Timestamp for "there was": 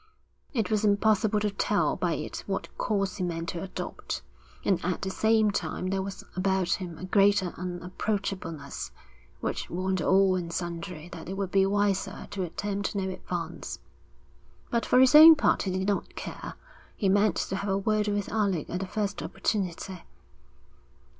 5.91-6.23